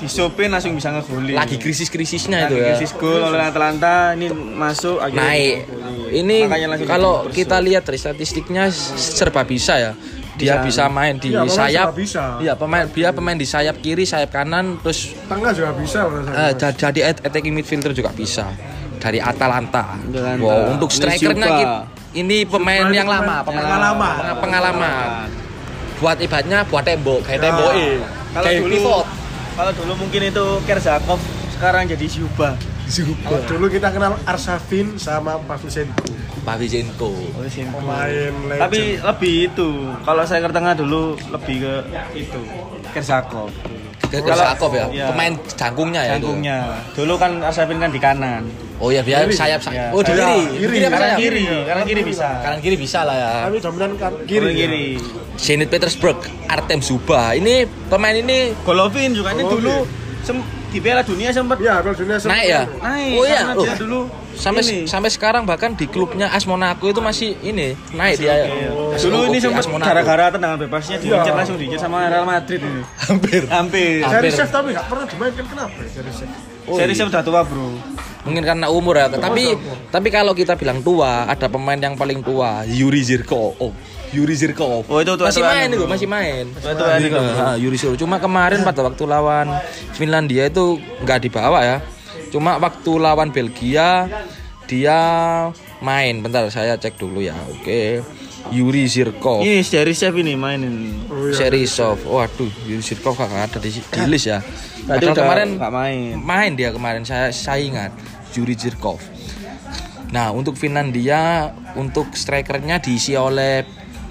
disupin 0.00 0.48
langsung 0.48 0.72
bisa 0.72 0.88
ngegolin. 0.90 1.36
lagi 1.36 1.56
krisis-krisisnya 1.56 2.48
itu 2.48 2.56
Lagi 2.56 2.62
ya 2.62 2.74
krisis 2.74 2.92
gol 2.94 3.20
oleh 3.22 3.40
Atalanta 3.42 4.12
ini 4.12 4.26
masuk 4.32 4.96
naik. 5.06 5.68
Ini 6.10 6.48
kalau 6.82 7.28
kita 7.28 7.60
lihat 7.60 7.84
dari 7.84 7.96
statistiknya 7.96 8.72
serba 8.96 9.44
bisa 9.44 9.76
ya. 9.76 9.92
Dia 10.32 10.56
Bisa. 10.58 10.84
bisa, 10.86 10.88
main 10.88 11.14
di 11.14 11.28
Iya, 11.28 11.44
pemain 11.44 11.52
sayap. 11.52 11.88
bisa. 11.92 12.24
Iya, 12.40 12.52
pemain 12.56 12.88
dia 12.88 13.12
pemain 13.12 13.36
di 13.36 13.44
sayap 13.44 13.76
kiri, 13.76 14.08
sayap 14.08 14.32
kanan, 14.32 14.80
terus 14.80 15.12
Tengah 15.28 15.52
juga 15.52 15.76
bisa 15.76 16.00
eh, 16.32 16.52
ja- 16.56 16.72
jadi 16.72 17.00
at- 17.06 17.20
attacking 17.22 17.52
midfielder 17.52 17.92
juga 17.92 18.08
bisa. 18.10 18.48
Dari 18.96 19.20
Atalanta. 19.20 20.00
Atalanta. 20.00 20.40
Wow, 20.40 20.72
untuk 20.72 20.88
strikernya 20.88 21.44
kita, 21.50 21.76
ini 22.14 22.48
pemain 22.48 22.88
yang 22.88 23.04
lama, 23.04 23.44
pemain 23.44 23.68
pengalaman. 23.68 24.16
pengalaman. 24.16 24.40
Pengalaman. 24.40 25.08
Buat 25.98 26.16
ibaratnya 26.18 26.58
buat 26.64 26.82
tembok, 26.82 27.20
kayak 27.20 27.36
Ya. 27.36 27.44
tembok 27.44 27.72
kalau 28.32 28.44
kayak 28.48 28.60
dulu 28.64 28.72
pivot. 28.72 29.06
Kalau 29.60 29.76
dulu 29.76 30.08
mungkin 30.08 30.32
itu 30.32 30.46
Kerzakov 30.64 31.20
sekarang 31.52 31.84
jadi 31.84 32.06
Zuba 32.08 32.56
Kalau 32.90 33.44
dulu 33.44 33.68
kita 33.68 33.92
kenal 33.92 34.18
Arsafin 34.26 34.98
sama 34.98 35.38
Pavlichenko. 35.46 36.10
Pavichenko. 36.42 37.14
Pemain 37.78 38.34
legend. 38.50 38.62
Tapi 38.66 38.80
lebih 38.98 39.34
itu. 39.46 39.68
Kalau 40.02 40.26
saya 40.26 40.42
ke 40.42 40.50
tengah 40.50 40.74
dulu 40.74 41.14
lebih 41.30 41.56
ke 41.62 41.74
itu. 42.18 42.40
Kersakov. 42.90 43.46
Kersakov 44.10 44.74
ya, 44.74 44.86
Iya. 44.90 45.06
pemain 45.14 45.38
jangkungnya 45.54 46.02
ya. 46.02 46.18
itu? 46.18 46.26
Jangkungnya. 46.34 46.58
Dulu 46.98 47.14
kan 47.14 47.30
Asafin 47.46 47.78
kan 47.78 47.94
di 47.94 48.00
kanan. 48.02 48.42
Oh 48.80 48.88
ya 48.88 49.04
biar 49.04 49.28
Kiri. 49.28 49.36
sayap 49.36 49.60
Iya. 49.60 49.68
sayap. 49.68 49.90
Oh 49.92 50.00
di 50.00 50.08
kiri. 50.08 50.24
kiri. 50.24 50.56
Kiri 50.56 50.76
Kanan 50.80 50.96
sayap? 50.98 51.18
kiri, 51.18 51.42
kanan 51.62 51.84
kiri 51.84 52.02
bisa. 52.02 52.28
Kanan 52.40 52.58
kiri 52.58 52.76
bisa 52.76 53.00
lah 53.04 53.12
ya. 53.14 53.30
Kami 53.44 53.58
dominan 53.60 53.90
kan 53.94 54.12
Kiri 54.24 54.48
kiri. 54.48 54.56
kiri. 54.56 54.86
Zenit 55.36 55.68
Petersburg, 55.68 56.16
Artem 56.46 56.80
Zuba. 56.80 57.32
Ini 57.32 57.54
pemain 57.86 58.12
ini 58.14 58.56
Golovin 58.60 59.12
juga 59.12 59.32
ini 59.32 59.44
Golovin. 59.44 59.60
dulu 59.60 59.74
sem- 60.22 60.46
di 60.70 60.78
Piala 60.78 61.02
Dunia 61.02 61.28
sempat 61.30 61.58
Iya, 61.58 61.74
Piala 61.78 61.96
Dunia 61.96 62.16
sempat 62.16 62.36
naik 62.36 62.46
ya? 62.46 62.62
naik. 62.78 63.12
Oh 63.12 63.24
iya. 63.24 63.40
Oh. 63.50 63.60
dia 63.60 63.74
dulu 63.74 64.00
Sampai 64.30 64.62
ini. 64.64 64.86
sampai 64.86 65.10
sekarang 65.10 65.42
bahkan 65.44 65.74
di 65.74 65.84
klubnya 65.84 66.30
AS 66.30 66.46
Monaco 66.46 66.86
itu 66.86 66.98
masih 66.98 67.36
ini 67.40 67.74
naik 67.92 68.16
dia. 68.16 68.46
Iya. 68.46 68.70
AS 68.94 69.02
Dulu 69.02 69.26
ini 69.26 69.36
sempat 69.36 69.66
gara-gara 69.68 70.30
tendangan 70.30 70.58
bebasnya 70.60 70.96
Iya. 70.96 71.20
diincar 71.20 71.34
langsung 71.34 71.56
diincar 71.58 71.80
sama 71.80 72.06
Real 72.06 72.24
Madrid 72.24 72.60
ini. 72.64 72.82
hampir. 73.02 73.42
Hampir. 73.44 74.00
Seri 74.02 74.30
chef 74.30 74.48
tapi 74.48 74.70
nggak 74.70 74.86
pernah 74.86 75.04
dimainkan 75.04 75.44
kenapa 75.44 75.76
ya 75.76 75.90
seri 75.90 76.12
chef? 76.14 76.30
Oh, 76.64 76.76
Seri 76.78 76.92
iya. 76.92 77.02
udah 77.04 77.22
tua, 77.22 77.40
Bro. 77.42 77.66
Mungkin 78.20 78.42
karena 78.44 78.66
umur 78.68 78.94
ya. 78.94 79.10
Tapi 79.10 79.58
tapi 79.90 80.08
kalau 80.08 80.32
kita 80.32 80.54
bilang 80.54 80.80
tua, 80.80 81.24
ada 81.24 81.48
pemain 81.48 81.74
yang 81.74 81.96
paling 81.96 82.20
tua, 82.20 82.62
Yuri 82.62 83.02
Zirkov. 83.02 83.58
Oh, 83.58 83.72
Yuri 84.10 84.34
Zirkov. 84.34 84.86
Oh, 84.90 84.98
itu 84.98 85.14
tua-tuaan 85.14 85.30
masih 85.30 85.44
main 85.46 85.68
bro. 85.70 85.86
masih 85.86 86.08
main. 86.10 86.44
Yuri, 86.50 87.06
itu, 87.06 87.18
ah, 87.38 87.54
Yuri 87.54 87.76
Zirkov. 87.78 87.98
Cuma 87.98 88.18
kemarin 88.18 88.66
pada 88.66 88.82
waktu 88.82 89.04
lawan 89.06 89.46
Finlandia 89.94 90.50
itu 90.50 90.82
nggak 91.06 91.18
dibawa 91.30 91.62
ya. 91.62 91.76
Cuma 92.34 92.58
waktu 92.58 92.92
lawan 92.98 93.30
Belgia 93.30 94.10
dia 94.66 94.98
main. 95.78 96.18
Bentar 96.22 96.46
saya 96.50 96.74
cek 96.74 96.98
dulu 96.98 97.22
ya. 97.22 97.38
Oke. 97.54 98.02
Yuri 98.50 98.88
Zirkov. 98.90 99.44
Ini 99.44 99.62
dari 99.62 99.92
chef 99.94 100.16
ini 100.16 100.34
mainin. 100.34 101.06
Oh 101.06 101.28
iya. 101.28 101.36
Serisov. 101.36 102.02
Waduh, 102.02 102.50
Yuri 102.66 102.82
Zirkov 102.82 103.14
kagak 103.14 103.52
ada 103.52 103.58
di, 103.62 103.70
di 103.70 104.00
list 104.10 104.26
ya. 104.26 104.40
Tadi 104.90 105.06
udah 105.06 105.14
kemarin 105.14 105.48
nggak 105.60 105.72
main. 105.72 106.14
main 106.18 106.50
dia 106.56 106.72
kemarin 106.72 107.04
saya 107.06 107.30
saya 107.30 107.60
ingat 107.62 107.92
Yuri 108.34 108.56
Zirkov. 108.58 108.98
Nah 110.10 110.34
untuk 110.34 110.58
Finlandia 110.58 111.52
untuk 111.78 112.16
strikernya 112.16 112.82
diisi 112.82 113.14
oleh 113.14 113.62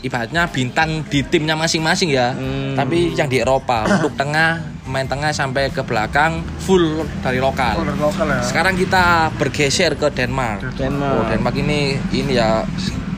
ibaratnya 0.02 0.48
bintang 0.48 1.04
di 1.06 1.22
timnya 1.22 1.54
masing-masing 1.54 2.10
ya. 2.10 2.32
Hmm. 2.32 2.76
Tapi 2.76 3.14
yang 3.14 3.28
di 3.28 3.40
Eropa 3.40 3.84
untuk 3.96 4.16
tengah 4.16 4.60
main 4.86 5.06
tengah 5.06 5.30
sampai 5.30 5.70
ke 5.70 5.82
belakang 5.82 6.42
full 6.58 7.06
dari 7.22 7.38
lokal. 7.38 7.78
Owner 7.80 7.98
lokal 7.98 8.26
ya. 8.26 8.42
Sekarang 8.42 8.74
kita 8.74 9.30
bergeser 9.36 9.94
ke 9.94 10.10
Denmark. 10.10 10.74
Denmark. 10.74 11.14
Oh, 11.14 11.24
Denmark 11.28 11.56
ini 11.56 12.00
ini 12.10 12.34
ya 12.34 12.66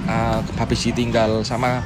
uh, 0.05 0.39
habis 0.57 0.83
ditinggal 0.83 1.47
sama 1.47 1.79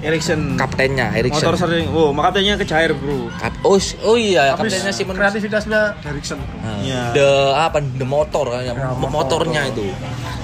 Erikson. 0.00 0.54
kaptennya 0.54 1.10
Eriksen. 1.12 1.42
Motor 1.42 1.56
sering. 1.58 1.90
Oh, 1.90 2.12
makanya 2.14 2.54
kecair, 2.56 2.94
Bro. 2.94 3.28
Kap- 3.34 3.60
oh, 3.64 3.76
oh 4.04 4.16
iya, 4.16 4.54
kaptennya 4.54 4.92
Simon 4.92 5.16
kreativitasnya 5.18 5.96
Erikson. 6.04 6.38
Nah, 6.38 6.78
Iya. 6.80 7.02
The 7.12 7.28
apa 7.52 7.78
the 7.82 8.06
motor 8.06 8.46
Ya, 8.62 8.72
motor. 8.72 9.10
motornya 9.10 9.66
itu. 9.68 9.90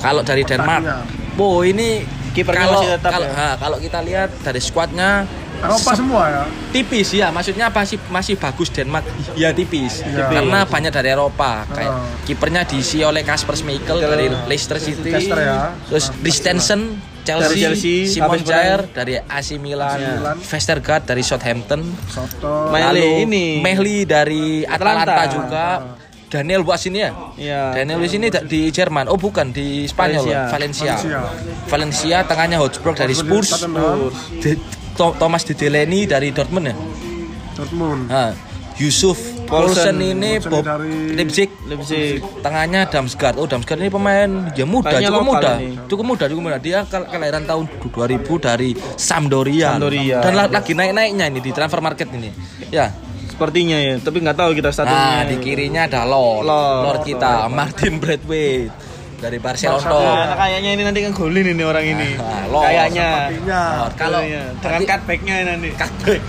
Kalau 0.03 0.27
dari 0.27 0.43
Denmark, 0.43 0.83
oh 1.39 1.63
ini 1.63 2.03
Kipernya 2.33 2.65
kalau 2.65 2.81
masih 2.81 2.91
tetap 2.97 3.11
kalau 3.13 3.29
ya? 3.29 3.37
ah, 3.39 3.55
kalau 3.57 3.77
kita 3.77 3.99
lihat 4.01 4.31
dari 4.41 4.61
skuadnya 4.61 5.11
Eropa 5.63 5.91
semua 5.95 6.23
ya. 6.27 6.43
tipis 6.75 7.09
ya, 7.15 7.31
maksudnya 7.31 7.71
masih 7.71 7.95
masih 8.11 8.35
bagus 8.35 8.67
Denmark 8.69 9.07
ya 9.39 9.55
tipis. 9.55 10.03
Iya. 10.03 10.27
Karena 10.27 10.67
banyak 10.67 10.91
dari 10.91 11.09
Eropa. 11.09 11.63
Kayak 11.71 11.93
Ah. 11.93 12.03
kipernya 12.25 12.63
diisi 12.67 12.99
oleh 13.01 13.23
Kasper 13.23 13.55
Schmeichel 13.55 14.03
dari 14.03 14.27
Leicester 14.49 14.83
City. 14.83 15.13
Leicester 15.13 15.39
ya. 15.39 15.71
Terus 15.87 16.11
Christensen 16.19 16.81
Chelsea, 17.23 17.47
Dari 17.47 17.59
Chelsea, 17.63 17.95
Simon 18.11 18.43
Jair 18.43 18.91
dari 18.91 19.15
AC 19.15 19.55
Milan, 19.55 19.95
Milan. 19.95 20.37
Vestergaard 20.43 21.07
dari 21.07 21.23
Southampton, 21.23 21.79
Mehli 22.75 22.83
Lalu 22.99 23.07
ini. 23.23 23.47
Mehli 23.63 24.03
dari 24.03 24.67
Atalanta, 24.67 25.07
Atalanta. 25.07 25.25
juga. 25.31 25.67
Daniel 26.33 26.65
Buas 26.65 26.81
ini 26.89 26.99
ya? 26.99 27.11
Iya. 27.37 27.63
Daniel 27.77 28.01
Luiz 28.01 28.17
ini 28.17 28.33
da- 28.33 28.41
di 28.41 28.73
Jerman. 28.73 29.05
Oh 29.07 29.21
bukan 29.21 29.53
di 29.53 29.85
Spanyol. 29.85 30.25
Valencia. 30.25 30.41
Valencia. 30.49 30.93
Valencia. 30.97 31.21
Valencia 31.69 32.17
tengahnya 32.25 32.57
Hotspur 32.57 32.97
dari 32.97 33.13
di 33.13 33.21
Spurs. 33.21 33.53
Tottenham. 33.53 34.09
De- 34.41 34.61
Thomas 34.97 35.45
dari 36.07 36.33
Dortmund 36.33 36.73
ya. 36.73 36.77
Dortmund. 37.53 38.09
Nah, 38.09 38.33
Yusuf 38.77 39.21
Paulsen. 39.45 39.93
Paulsen 39.93 39.97
ini 40.01 40.41
Paulsen 40.41 40.49
Bob 40.49 40.65
dari- 40.65 41.13
Leipzig. 41.13 41.49
Leipzig. 41.69 42.25
Tengahnya 42.41 42.89
Damsgaard. 42.89 43.37
Oh 43.37 43.45
Damsgaard 43.45 43.81
ini 43.81 43.93
pemain 43.93 44.49
ya 44.53 44.65
muda, 44.65 44.89
Kayaknya 44.89 45.11
cukup 45.13 45.25
muda, 45.29 45.51
ini. 45.61 45.77
cukup 45.85 46.05
muda, 46.09 46.25
cukup 46.25 46.43
muda. 46.43 46.57
Dia 46.57 46.79
kelahiran 46.89 47.45
tahun 47.45 47.65
2000 47.69 48.41
dari 48.41 48.73
Sampdoria. 48.97 49.77
Sampdoria. 49.77 50.19
Dan 50.21 50.33
la- 50.35 50.49
lagi 50.49 50.73
naik-naiknya 50.73 51.25
ini 51.29 51.41
di 51.41 51.53
transfer 51.53 51.85
market 51.85 52.09
ini. 52.09 52.33
Ya, 52.73 52.89
Sepertinya 53.43 53.75
ya, 53.75 53.99
tapi 53.99 54.23
nggak 54.23 54.39
tahu 54.39 54.51
kita 54.55 54.71
statusnya. 54.71 55.03
Nah, 55.19 55.27
di 55.27 55.37
kirinya 55.43 55.91
ada 55.91 56.07
Lord. 56.07 56.47
Lord. 56.47 56.83
Lord 56.87 57.01
kita, 57.03 57.51
Martin 57.51 57.99
Bradway 57.99 58.71
dari 59.19 59.43
Barcelona. 59.43 59.91
Nah, 60.31 60.39
kayaknya 60.39 60.71
ini 60.79 60.83
nanti 60.87 61.03
kan 61.03 61.11
golin 61.11 61.51
ini 61.51 61.63
orang 61.67 61.83
ini. 61.83 62.23
Nah, 62.23 62.47
Lord. 62.47 62.67
kayaknya. 62.71 63.11
Lord. 63.43 63.95
Kalau 63.99 64.23
dengan 64.63 64.81
cutbacknya 64.87 65.35
nanti. 65.43 65.75
Cutback. 65.75 66.23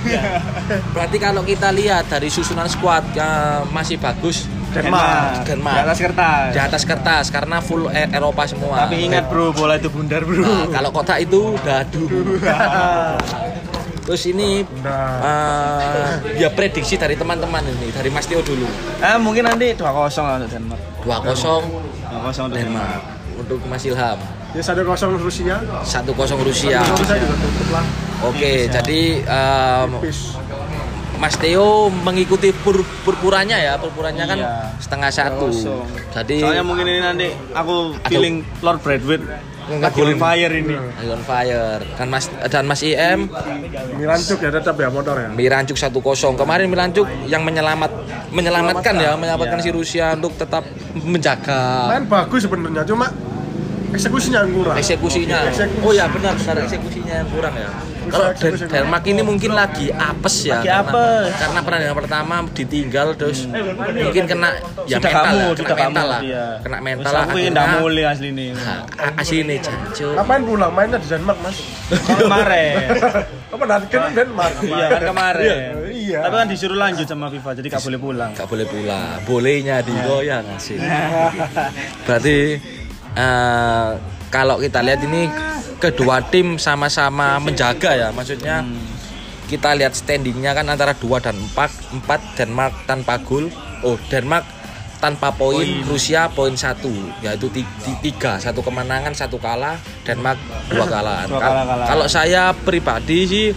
Berarti 0.98 1.17
kalau 1.22 1.46
kita 1.46 1.70
lihat 1.70 2.10
dari 2.10 2.34
susunan 2.34 2.65
squad 2.65 3.05
yang 3.13 3.70
masih 3.70 4.01
bagus 4.01 4.50
Denmark. 4.74 5.46
Denmark. 5.46 5.77
Di 5.77 5.82
atas 5.86 6.00
kertas. 6.01 6.50
di 6.50 6.60
atas 6.65 6.82
kertas 6.82 7.25
karena 7.29 7.62
full 7.62 7.93
E- 7.93 8.10
Eropa 8.10 8.50
semua. 8.50 8.89
Tapi 8.89 9.05
ingat 9.05 9.29
bro, 9.29 9.53
bola 9.53 9.77
itu 9.77 9.93
bundar 9.93 10.25
bro. 10.25 10.41
Nah, 10.41 10.65
kalau 10.74 10.89
kotak 10.89 11.22
itu 11.22 11.53
dadu. 11.62 12.10
Terus 14.03 14.24
ini 14.25 14.67
Nah. 14.83 15.24
eh, 15.24 16.12
ya 16.38 16.51
prediksi 16.51 16.95
dari 16.95 17.15
teman-teman 17.15 17.63
ini 17.63 17.88
dari 17.89 18.07
Mas 18.07 18.27
Tio 18.27 18.39
dulu. 18.39 18.67
Ah, 19.00 19.15
mungkin 19.15 19.43
nanti 19.43 19.72
2-0 19.72 19.88
lah 20.19 20.36
untuk 20.38 20.51
Denmark. 20.51 20.81
2-0 21.01 21.63
2-0 22.12 22.43
untuk 22.43 22.60
Denmark. 22.60 23.00
Denmark 23.00 23.01
untuk 23.33 23.60
Mas 23.65 23.83
Ilham. 23.83 24.19
Ya 24.53 24.62
satu 24.62 24.83
kosong 24.83 25.17
Rusia. 25.17 25.55
1-0 25.81 26.13
Rusia. 26.43 26.79
Oke, 28.24 28.67
jadi 28.69 29.01
em, 29.19 29.89
Peace. 30.00 30.36
Mas 31.13 31.39
Theo 31.39 31.88
mengikuti 31.89 32.51
pur 32.51 32.83
purpurannya 33.03 33.55
ya, 33.55 33.79
purpurannya 33.79 34.25
kan 34.27 34.38
Iya. 34.38 34.53
setengah 34.77 35.07
satu. 35.10 35.48
Jadi 36.12 36.43
Soalnya 36.43 36.63
mungkin 36.63 36.83
ini 36.83 37.00
nanti 37.00 37.27
aku 37.55 37.95
feeling 38.05 38.43
Lord 38.60 38.83
Bradwood 38.83 39.24
lagi 39.63 40.00
on 40.00 40.17
fire 40.17 40.53
ini. 40.53 40.75
on 41.08 41.22
fire. 41.24 41.79
Dan 41.96 42.08
Mas 42.08 42.25
dan 42.48 42.63
Mas 42.67 42.82
IM 42.84 43.32
Mirancuk 43.96 44.39
ya 44.39 44.50
tetap 44.51 44.75
ya 44.75 44.89
motor 44.91 45.15
ya. 45.15 45.29
Mirancuk 45.32 45.77
1-0. 45.77 45.93
Kemarin 46.36 46.67
Mirancuk 46.67 47.08
yang 47.25 47.41
menyelamat 47.41 47.91
menyelamatkan 48.29 48.93
ya, 48.98 49.13
menyelamatkan 49.15 49.60
Iya. 49.62 49.65
si 49.65 49.72
Rusia 49.72 50.05
untuk 50.13 50.34
tetap 50.36 50.65
menjaga 50.98 51.93
Main 51.93 52.05
bagus 52.10 52.43
sebenarnya 52.43 52.84
cuma 52.84 53.08
eksekusinya 53.94 54.40
yang 54.44 54.52
kurang. 54.52 54.76
eksekusinya. 54.76 55.38
Eksekusi. 55.48 55.86
Oh 55.86 55.92
ya 55.94 56.06
benar 56.10 56.34
benar 56.36 56.56
eksekusinya 56.62 57.14
yang 57.22 57.30
kurang 57.30 57.54
ya. 57.56 57.70
Kalau. 58.04 58.30
Denmark 58.68 59.04
ini 59.08 59.22
mungkin 59.24 59.52
lagi 59.56 59.88
apes 59.90 60.36
ya. 60.44 60.60
Lagi 60.60 60.68
karena- 60.68 60.92
apes. 60.92 61.30
Karena 61.40 61.60
pertandingan 61.64 61.98
pertama 61.98 62.34
ditinggal 62.52 63.08
terus 63.16 63.40
mungkin 63.48 64.24
kena 64.28 64.50
ya 64.84 65.00
sudah 65.00 65.08
mental 65.08 65.24
kamu, 65.24 65.48
sudah 65.56 65.64
kena 65.64 65.80
mental 65.88 66.04
kamu. 66.04 66.12
lah. 66.12 66.22
Iya. 66.22 66.46
Kena 66.60 66.78
mental 66.84 67.12
lah. 67.12 67.24
Aku 67.24 67.38
nggak 67.40 67.68
mulai 67.80 68.04
asli 68.06 68.28
ini. 68.30 68.46
Nah, 68.52 68.82
asli 69.16 69.38
nih 69.42 69.58
jancuk. 69.64 70.14
Ngapain 70.20 70.42
pulang 70.44 70.72
mainnya 70.76 70.98
di 71.00 71.08
Denmark 71.08 71.40
mas? 71.40 71.58
kemarin. 71.94 72.76
Apa 73.54 73.64
nanti 73.64 73.86
kan 73.88 74.12
Denmark? 74.12 74.54
Iya 74.66 74.86
kan 74.90 75.02
kemarin. 75.08 75.58
Iya. 75.94 76.20
Tapi 76.26 76.36
kan 76.36 76.48
disuruh 76.50 76.78
lanjut 76.78 77.06
sama 77.06 77.30
FIFA, 77.30 77.50
jadi 77.56 77.68
nggak 77.72 77.84
boleh 77.86 78.00
pulang. 78.02 78.32
Gak 78.34 78.48
boleh 78.50 78.66
pulang. 78.68 79.16
Bolehnya 79.24 79.76
digoyang 79.80 80.46
sih. 80.60 80.76
Berarti 82.04 82.38
eh, 83.15 83.89
kalau 84.27 84.58
kita 84.58 84.82
lihat 84.82 85.01
ini 85.01 85.29
kedua 85.77 86.24
tim 86.24 86.55
sama-sama 86.58 87.38
menjaga 87.38 87.93
ya. 87.93 88.10
Maksudnya 88.10 88.65
kita 89.46 89.74
lihat 89.74 89.93
standingnya 89.93 90.51
kan 90.51 90.65
antara 90.65 90.91
2 90.91 91.05
dan 91.20 91.36
4 91.36 92.01
4 92.01 92.10
Denmark 92.36 92.74
tanpa 92.84 93.20
gol 93.20 93.51
oh 93.82 94.00
Denmark 94.03 94.41
tanpa 94.98 95.29
poin 95.29 95.67
Rusia 95.84 96.25
poin 96.27 96.55
satu 96.55 96.89
yaitu 97.20 97.51
ti- 97.51 97.67
ti- 97.77 98.00
tiga 98.01 98.39
satu 98.39 98.63
kemenangan 98.63 99.12
satu 99.12 99.36
kalah 99.36 99.75
Denmark 100.01 100.39
dua 100.72 100.88
kalah 100.88 101.27
Dua 101.27 101.38
Kal- 101.38 101.51
kalah-kalah. 101.51 101.86
kalau 101.86 102.05
saya 102.08 102.43
pribadi 102.55 103.27
sih 103.27 103.48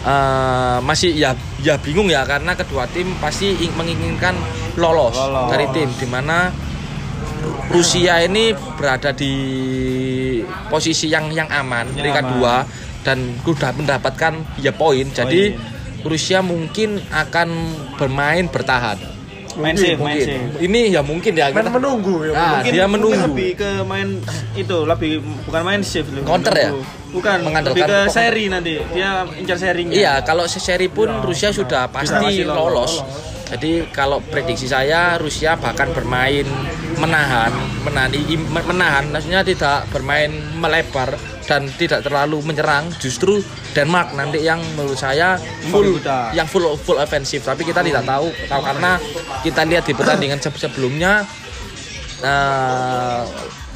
eh, 0.00 0.78
masih 0.80 1.10
ya 1.12 1.34
ya 1.58 1.74
bingung 1.76 2.06
ya 2.06 2.22
karena 2.22 2.54
kedua 2.54 2.86
tim 2.86 3.10
pasti 3.18 3.50
ing- 3.58 3.74
menginginkan 3.74 4.38
lolos, 4.74 5.12
Lolos. 5.12 5.50
dari 5.50 5.66
tim 5.74 5.90
di 5.90 6.06
mana 6.06 6.54
Rusia 7.70 8.18
ini 8.20 8.50
berada 8.74 9.10
di 9.10 9.34
posisi 10.66 11.06
yang 11.06 11.30
yang 11.30 11.46
aman 11.46 11.86
Yang 11.88 11.96
peringkat 11.98 12.24
aman. 12.24 12.32
dua 12.34 12.54
dan 13.00 13.18
sudah 13.40 13.70
mendapatkan 13.72 14.32
ya 14.58 14.72
poin 14.72 15.06
jadi 15.08 15.56
Rusia 16.00 16.40
mungkin 16.40 17.00
akan 17.06 17.48
bermain 17.94 18.46
bertahan 18.46 18.96
main 19.52 19.74
Mungkin, 19.74 19.98
main 19.98 20.14
Mungkin. 20.14 20.26
safe 20.46 20.62
Ini 20.62 20.80
ya 20.88 21.00
mungkin 21.02 21.32
ya. 21.34 21.50
Main 21.50 21.58
kita- 21.58 21.74
menunggu 21.74 22.14
ya. 22.22 22.32
Nah, 22.32 22.50
mungkin, 22.54 22.70
dia 22.70 22.86
mungkin 22.86 22.92
menunggu. 22.94 23.26
lebih 23.28 23.50
ke 23.58 23.70
main 23.82 24.08
itu 24.54 24.76
lebih 24.86 25.12
bukan 25.44 25.62
main 25.66 25.80
shift 25.82 26.06
Counter 26.22 26.54
ya? 26.54 26.70
bukan 27.10 27.36
Mengandalkan 27.42 27.74
lebih 27.74 27.82
ke 27.82 27.98
pokok- 27.98 28.14
seri 28.14 28.44
nanti 28.46 28.78
dia 28.94 29.10
incar 29.34 29.58
serinya 29.58 29.90
Iya, 29.90 30.12
kalau 30.22 30.46
seri 30.46 30.86
pun 30.86 31.10
Rusia 31.20 31.50
sudah 31.50 31.90
pasti 31.90 32.46
lolos. 32.46 33.02
Jadi 33.50 33.90
kalau 33.90 34.22
prediksi 34.22 34.70
saya 34.70 35.18
Rusia 35.18 35.58
bahkan 35.58 35.90
bermain 35.90 36.46
menahan, 36.96 37.50
menahan, 37.82 38.10
menahan, 38.46 39.04
maksudnya 39.10 39.42
tidak 39.42 39.90
bermain 39.90 40.30
melebar 40.54 41.18
dan 41.50 41.66
tidak 41.74 42.06
terlalu 42.06 42.38
menyerang. 42.46 42.86
Justru 43.02 43.42
Denmark 43.74 44.14
nanti 44.14 44.42
yang 44.42 44.62
menurut 44.78 44.94
saya 44.94 45.34
full, 45.66 45.98
yang 46.30 46.46
full 46.46 46.78
full 46.78 47.02
offensive. 47.02 47.42
Tapi 47.42 47.66
kita 47.66 47.82
tidak 47.82 48.06
tahu, 48.06 48.30
tahu 48.46 48.62
karena 48.62 49.02
kita 49.42 49.66
lihat 49.66 49.82
di 49.82 49.94
pertandingan 49.98 50.38
se- 50.38 50.54
sebelumnya 50.54 51.26
eh, 52.22 53.22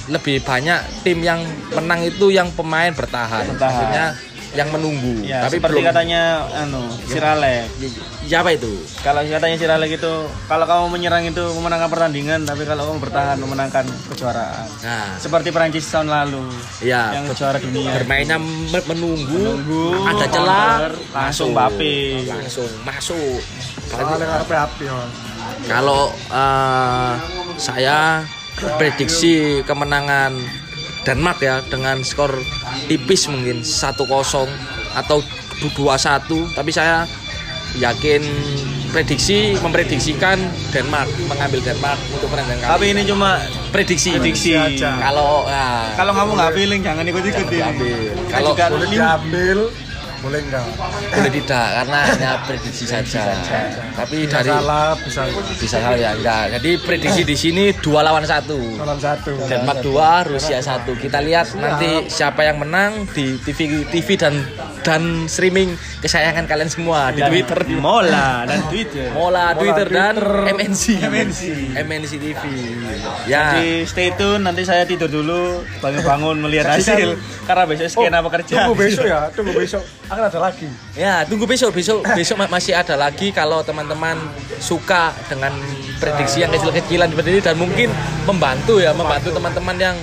lebih 0.05 0.45
banyak 0.45 1.03
tim 1.03 1.19
yang 1.25 1.41
menang 1.73 2.05
itu 2.05 2.29
yang 2.29 2.53
pemain 2.53 2.93
bertahan, 2.93 3.49
Bertahan. 3.49 3.59
maksudnya 3.59 4.05
yang 4.55 4.71
menunggu. 4.71 5.19
ya 5.21 5.43
tapi 5.43 5.59
seperti 5.59 5.75
belum 5.75 5.85
katanya 5.85 6.23
anu 6.57 6.83
Siralek 7.05 7.67
siapa 8.23 8.49
itu? 8.51 8.71
kalau 9.01 9.21
katanya 9.21 9.57
Siralek 9.57 9.91
itu 9.93 10.13
kalau 10.47 10.65
kamu 10.65 10.85
menyerang 10.89 11.25
itu 11.25 11.43
memenangkan 11.53 11.91
pertandingan 11.91 12.41
tapi 12.43 12.63
kalau 12.63 12.87
kamu 12.87 12.99
bertahan 13.03 13.37
memenangkan 13.37 13.85
kejuaraan 14.09 14.67
Nah, 14.81 15.17
seperti 15.17 15.49
Perancis 15.49 15.87
tahun 15.87 16.07
lalu 16.07 16.45
ya 16.81 17.15
yang 17.15 17.27
juara 17.31 17.59
dunia 17.59 17.91
bermainnya 17.95 18.39
me- 18.39 18.87
menunggu, 18.87 19.35
Menunggu, 19.35 19.85
ada 20.05 20.27
celah 20.27 20.67
counter, 20.79 20.93
langsung 21.11 21.49
Mbappe. 21.51 21.97
langsung 22.27 22.71
masuk. 22.83 23.41
Ya. 23.95 25.03
Kalau 25.67 26.11
eh, 26.11 27.13
saya 27.57 28.23
prediksi 28.57 29.35
kemenangan 29.63 30.35
Denmark 31.05 31.39
ya 31.45 31.61
dengan 31.69 32.01
skor 32.01 32.33
tipis 32.89 33.29
mungkin 33.29 33.61
1-0 33.61 34.01
atau 34.95 35.19
2-1 35.61 36.57
tapi 36.57 36.71
saya 36.73 37.05
yakin 37.79 38.23
prediksi 38.95 39.59
memprediksikan 39.59 40.39
Denmark 40.71 41.11
mengambil 41.27 41.59
Denmark 41.67 41.99
untuk 42.15 42.31
menang 42.31 42.63
tapi 42.63 42.95
ini 42.95 43.03
cuma 43.03 43.43
prediksi. 43.75 44.15
prediksi 44.15 44.55
aja. 44.55 45.03
kalau 45.03 45.43
nah, 45.51 45.91
kalau 45.99 46.13
kamu 46.15 46.31
nggak 46.39 46.53
feeling 46.55 46.81
jangan 46.87 47.05
ikut-ikut 47.11 47.47
ini 47.51 47.51
diambil. 47.51 47.99
Kita 48.15 48.31
kalau 48.39 48.51
juga 48.55 48.87
diambil, 48.87 49.59
boleh 50.25 50.41
enggak? 50.41 50.65
boleh 51.13 51.33
tidak 51.37 51.67
karena 51.77 51.99
hanya 52.09 52.31
prediksi 52.49 52.85
saja 52.89 53.23
tapi 53.95 54.25
Bisa 54.25 54.41
dari 54.41 54.51
salah, 54.51 54.97
bisa 54.97 55.23
bisa 55.61 55.77
salah 55.79 55.99
ya 56.01 56.11
enggak 56.17 56.57
jadi 56.59 56.71
prediksi 56.81 57.23
di 57.29 57.37
sini 57.37 57.65
dua 57.85 58.01
lawan 58.01 58.25
satu 58.25 58.59
dalam 58.81 58.99
satu. 58.99 59.33
Denmark 59.45 59.79
2, 59.85 60.33
Rusia 60.33 60.59
1. 60.63 60.87
Kita 60.97 61.19
lihat 61.21 61.53
nanti 61.59 62.09
siapa 62.09 62.47
yang 62.47 62.63
menang 62.63 63.05
di 63.13 63.37
TV 63.43 63.85
TV 63.91 64.09
dan 64.17 64.35
dan 64.85 65.25
streaming 65.27 65.75
kesayangan 66.05 66.45
kalian 66.45 66.69
semua 66.69 67.09
di 67.11 67.25
Twitter. 67.25 67.57
di 67.65 67.77
Mola 67.81 68.45
dan 68.45 68.61
Twitter 68.69 69.09
Mola, 69.17 69.53
Twitter, 69.61 69.89
dan. 69.89 70.15
MNC. 70.45 70.85
MNC. 71.01 71.43
MNC 71.81 72.13
TV. 72.21 72.43
Ya. 73.25 73.57
Jadi 73.57 73.89
stay 73.89 74.13
tune 74.15 74.45
nanti 74.45 74.63
saya 74.63 74.85
tidur 74.85 75.09
dulu 75.09 75.65
bangun-bangun 75.81 76.37
melihat 76.45 76.77
hasil 76.77 77.17
karena 77.49 77.65
besok 77.65 77.89
skena 77.89 78.19
pekerja. 78.21 78.55
Tunggu 78.65 78.75
besok 78.77 79.05
ya, 79.09 79.21
tunggu 79.33 79.53
besok. 79.57 79.83
Akan 80.15 80.31
ada 80.31 80.41
lagi. 80.47 80.71
Ya, 80.95 81.27
tunggu 81.27 81.43
besok 81.43 81.75
besok 81.75 82.07
besok 82.15 82.39
ma- 82.39 82.47
masih 82.47 82.71
ada 82.71 82.95
lagi 82.95 83.35
kalau 83.35 83.67
teman-teman 83.67 84.15
suka 84.63 85.11
dengan 85.27 85.51
prediksi 85.99 86.47
yang 86.47 86.55
kecil-kecilan 86.55 87.11
seperti 87.11 87.29
ini 87.35 87.41
dan 87.43 87.59
mungkin 87.59 87.91
membantu 88.23 88.79
ya, 88.79 88.95
membantu 88.95 89.35
teman-teman 89.35 89.75
yang 89.75 89.97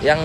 yang 0.00 0.20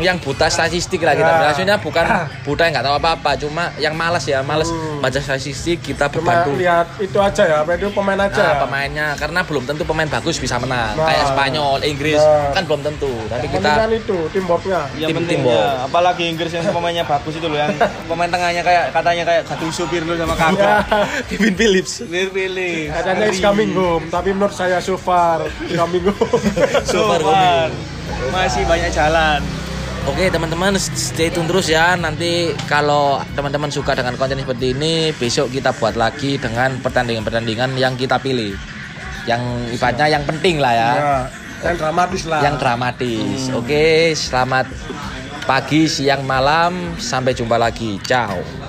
yang 0.00 0.16
buta 0.16 0.46
statistik 0.46 1.00
lah 1.00 1.12
kita. 1.12 1.28
Ya. 1.28 1.40
Maksudnya 1.48 1.76
bukan 1.78 2.04
buta 2.42 2.62
yang 2.64 2.72
nggak 2.74 2.86
tahu 2.86 2.96
apa-apa, 2.96 3.30
cuma 3.36 3.64
yang 3.76 3.94
malas 3.94 4.24
ya, 4.24 4.40
malas 4.40 4.68
baca 4.98 5.18
statistik 5.18 5.80
kita 5.80 6.08
Cuma 6.08 6.30
berbantu 6.30 6.50
lihat 6.56 6.86
itu 6.98 7.18
aja 7.18 7.42
ya, 7.44 7.56
apa 7.62 7.74
itu 7.74 7.88
pemain 7.90 8.18
aja. 8.18 8.34
Nah, 8.34 8.50
ya. 8.50 8.60
pemainnya 8.62 9.06
karena 9.14 9.40
belum 9.42 9.64
tentu 9.64 9.82
pemain 9.82 10.08
bagus 10.08 10.36
bisa 10.36 10.56
menang. 10.56 10.94
Nah. 10.94 11.06
Kayak 11.06 11.24
Spanyol, 11.30 11.78
Inggris 11.82 12.18
Nah. 12.18 12.50
kan 12.52 12.62
belum 12.64 12.80
tentu. 12.82 13.12
Tapi 13.28 13.44
Yang 13.44 13.52
kita 13.58 13.70
kan 13.70 13.90
itu 13.90 14.18
teamworknya. 14.30 14.80
Yang 14.94 15.08
Tim- 15.08 15.18
penting 15.22 15.38
tim 15.44 15.52
ya, 15.52 15.66
apalagi 15.84 16.24
Inggris 16.26 16.50
yang 16.50 16.64
pemainnya 16.68 17.04
bagus 17.04 17.34
itu 17.36 17.46
loh 17.46 17.58
yang 17.58 17.72
pemain 18.10 18.30
tengahnya 18.30 18.62
kayak 18.62 18.84
katanya 18.90 19.22
kayak 19.24 19.42
Gattuso 19.46 19.84
Pirlo 19.86 20.14
sama 20.14 20.34
Kakak. 20.34 20.78
Kevin 21.28 21.54
Phillips. 21.54 21.92
Pilih-pilih. 22.02 22.90
Katanya 22.90 23.24
is 23.28 23.38
coming 23.38 23.70
home, 23.72 24.04
tapi 24.08 24.32
menurut 24.32 24.52
saya 24.52 24.78
so 24.78 24.96
far 24.96 25.42
is 25.64 25.74
coming 25.74 26.04
home. 26.04 26.42
So 26.84 26.98
So 26.98 27.06
far, 27.06 27.22
far. 27.22 27.68
Masih 28.28 28.66
banyak 28.66 28.90
jalan. 28.90 29.40
Oke 30.08 30.32
teman-teman 30.32 30.72
stay 30.80 31.28
tune 31.28 31.44
terus 31.44 31.68
ya. 31.68 31.92
Nanti 31.92 32.56
kalau 32.64 33.20
teman-teman 33.36 33.68
suka 33.68 33.92
dengan 33.92 34.16
konten 34.16 34.40
seperti 34.40 34.72
ini 34.72 35.12
besok 35.12 35.52
kita 35.52 35.76
buat 35.76 36.00
lagi 36.00 36.40
dengan 36.40 36.80
pertandingan-pertandingan 36.80 37.76
yang 37.76 37.92
kita 37.92 38.16
pilih. 38.16 38.56
Yang 39.28 39.42
ibaratnya 39.76 40.08
yang 40.08 40.24
penting 40.24 40.64
lah 40.64 40.72
ya. 40.72 40.92
Ya, 40.96 41.14
yang 41.68 41.76
dramatis 41.76 42.22
lah. 42.24 42.40
yang 42.40 42.56
dramatis. 42.56 43.52
Oke 43.52 44.16
selamat 44.16 44.66
pagi 45.44 45.84
siang 45.84 46.24
malam. 46.24 46.96
Sampai 46.96 47.36
jumpa 47.36 47.60
lagi. 47.60 48.00
Ciao 48.00 48.67